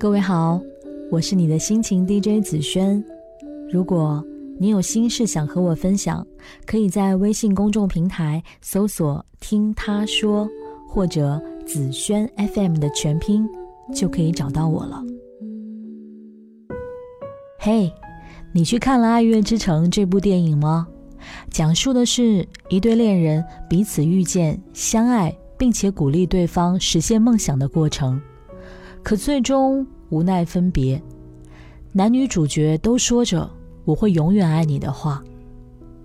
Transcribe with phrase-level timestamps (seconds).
[0.00, 0.58] 各位好，
[1.10, 3.04] 我是你的心情 DJ 紫萱。
[3.70, 4.24] 如果
[4.58, 6.26] 你有心事想和我分享，
[6.64, 10.48] 可以在微信公众平台搜索“听他说”
[10.88, 13.46] 或者“紫萱 FM” 的全拼，
[13.94, 15.04] 就可以找到我了。
[17.58, 17.92] 嘿，
[18.54, 20.88] 你去看了《爱乐之城》这部电影吗？
[21.50, 28.18] 讲述的是一对恋人彼此遇见、相爱，并且鼓励对方实现梦想的过程。
[29.02, 31.00] 可最终无奈分别，
[31.92, 33.50] 男女主角都说着
[33.84, 35.22] “我会永远爱你”的话。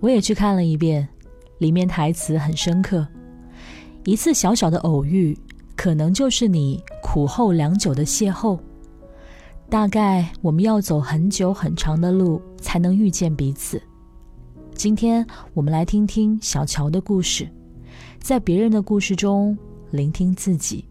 [0.00, 1.06] 我也去看了一遍，
[1.58, 3.06] 里面台词很深刻。
[4.04, 5.36] 一次小小的偶遇，
[5.76, 8.58] 可能就是你苦后良久的邂逅。
[9.68, 13.80] 大概我们要走很久很长的路，才能遇见彼此。
[14.74, 17.48] 今天我们来听听小乔的故事，
[18.20, 19.56] 在别人的故事中
[19.90, 20.84] 聆听自己。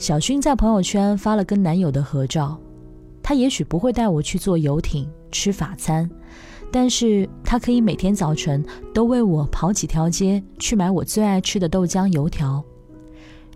[0.00, 2.58] 小薰在朋友圈发了跟男友的合照，
[3.22, 6.08] 他也许不会带我去坐游艇吃法餐，
[6.72, 12.64] 但是他可以每天早晨都为我跑几条街去买我最爱吃的豆浆油条。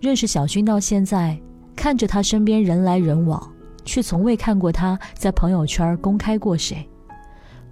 [0.03, 1.41] 认识小薰到现在，
[1.75, 3.51] 看着他身边人来人往，
[3.87, 6.87] 却从未看过他在朋友圈公开过谁。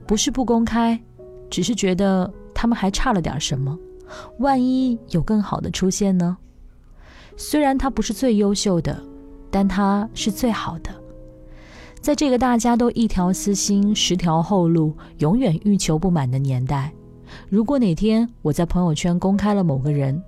[0.06, 0.98] 不是不公开，
[1.50, 3.78] 只是觉得他们还差了点什么，
[4.38, 6.38] 万一有更好的出现呢？
[7.36, 9.02] 虽然他不是最优秀的，
[9.50, 10.90] 但他是最好的。
[12.00, 16.92] 在这个大家都一条私心、十条后路、永远欲求不满的年代，
[17.48, 20.20] 如果哪天我在朋友圈公开了某个人，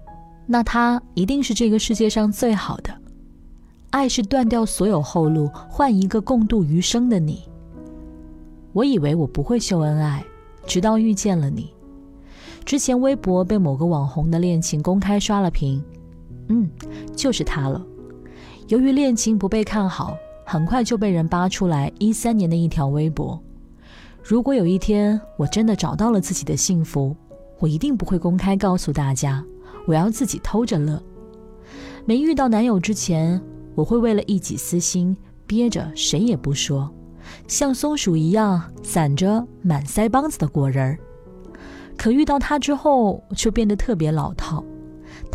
[0.46, 2.94] 那他一定是这个世界上最好的。
[3.91, 7.42] 爱是断掉所有后路，换一个共度余生的你。
[8.72, 10.24] 我以为我不会秀恩爱，
[10.66, 11.72] 直到遇见了你。
[12.64, 15.83] 之前微博被某个网红的恋情公开刷了屏。
[16.48, 16.68] 嗯，
[17.16, 17.84] 就是他了。
[18.68, 23.40] 由于恋情不被看好，很快就被人扒出来一三年的一条微博。
[24.22, 27.14] 如果有一天我真的找到了自己的幸福，
[27.58, 29.44] 我一定不会公开告诉大家，
[29.86, 31.02] 我要自己偷着乐。
[32.06, 33.40] 没遇到男友之前，
[33.74, 35.16] 我会为了一己私心
[35.46, 36.90] 憋着谁也不说，
[37.46, 40.98] 像松鼠一样攒着满腮帮子的果仁儿。
[41.96, 44.64] 可遇到他之后，就变得特别老套。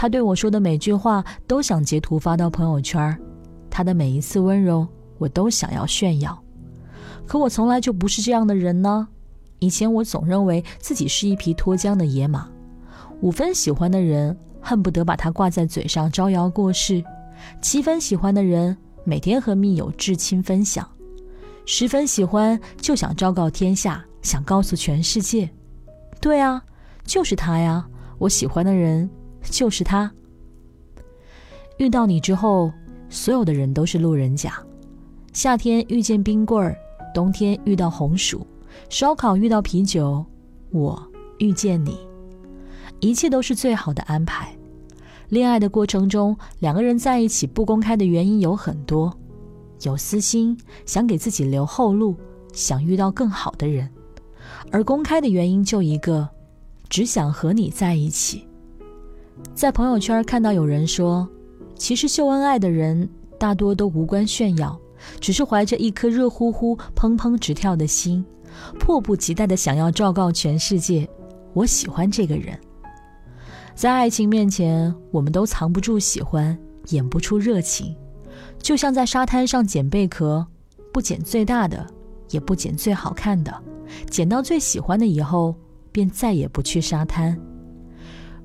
[0.01, 3.19] 他对我说的每句话都想截图发到朋友圈，
[3.69, 4.87] 他的每一次温柔
[5.17, 6.41] 我都想要炫耀，
[7.27, 9.05] 可我从来就不是这样的人呢。
[9.59, 12.47] 以前我总认为自己是一匹脱缰的野马，
[13.19, 17.03] 五分喜欢的人恨不得把他挂在嘴上招摇过市，
[17.61, 20.89] 七分喜欢的人每天和密友至亲分享，
[21.65, 25.49] 十分喜欢就想昭告天下，想告诉全世界，
[26.21, 26.63] 对啊，
[27.03, 27.85] 就是他呀，
[28.17, 29.09] 我喜欢的人。
[29.49, 30.11] 就是他。
[31.77, 32.71] 遇到你之后，
[33.09, 34.61] 所有的人都是路人甲。
[35.31, 36.77] 夏天遇见冰棍儿，
[37.13, 38.45] 冬天遇到红薯，
[38.89, 40.25] 烧烤遇到啤酒，
[40.71, 41.01] 我
[41.37, 41.97] 遇见你，
[42.99, 44.53] 一切都是最好的安排。
[45.29, 49.15] 恋爱的过程中，两个人在一起不公开的原因有很多：
[49.83, 52.15] 有私心，想给自己留后路，
[52.51, 53.87] 想遇到更好的人；
[54.71, 56.27] 而公开的原因就一个，
[56.89, 58.48] 只想和你在一起。
[59.55, 61.27] 在朋友圈看到有人说，
[61.75, 64.79] 其实秀恩爱的人大多都无关炫耀，
[65.19, 68.23] 只是怀着一颗热乎乎、砰砰直跳的心，
[68.79, 71.05] 迫不及待的想要昭告全世界：
[71.53, 72.57] 我喜欢这个人。
[73.75, 76.57] 在爱情面前，我们都藏不住喜欢，
[76.89, 77.93] 演不出热情，
[78.61, 80.45] 就像在沙滩上捡贝壳，
[80.93, 81.85] 不捡最大的，
[82.29, 83.53] 也不捡最好看的，
[84.09, 85.53] 捡到最喜欢的以后，
[85.91, 87.37] 便再也不去沙滩。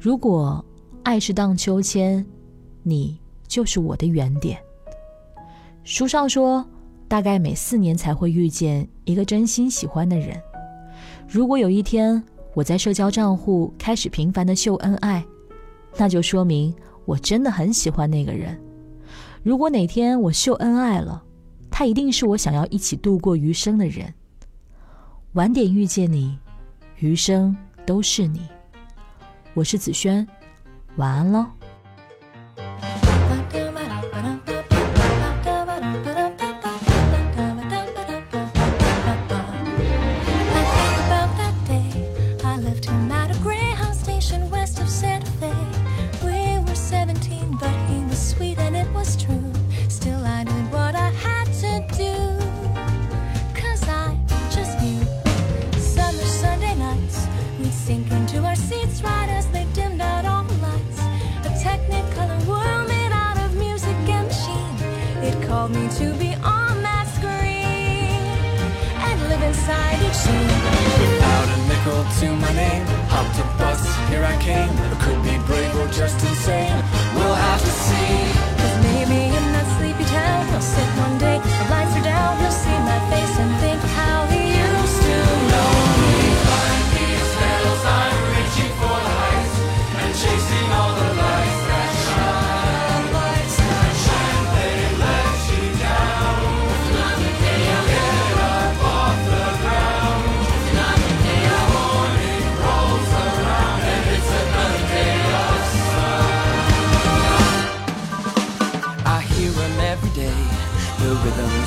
[0.00, 0.64] 如果。
[1.04, 2.24] 爱是荡秋千，
[2.82, 4.58] 你就是我的原点。
[5.84, 6.66] 书上说，
[7.06, 10.40] 大概每四年才会遇见一个真心喜欢的人。
[11.28, 12.20] 如果有一天
[12.54, 15.22] 我在社交账户开始频繁的秀恩爱，
[15.98, 18.58] 那就说明我真的很喜欢那个人。
[19.42, 21.22] 如果哪天我秀恩爱了，
[21.70, 24.12] 他一定是我想要一起度过余生的人。
[25.34, 26.38] 晚点遇见你，
[26.98, 27.54] 余生
[27.84, 28.40] 都是你。
[29.52, 30.26] 我是子轩。
[30.96, 31.63] 晚安喽。
[65.64, 68.12] Called me to be on that screen
[69.00, 70.60] and live inside each scene.
[71.00, 73.80] Without a nickel to my name, hopped a bus,
[74.10, 74.68] here I came.
[74.68, 76.76] I could be brave or just insane.
[77.16, 78.12] We'll have to see.
[78.60, 81.40] Cause maybe in that sleepy town, he'll sit one day,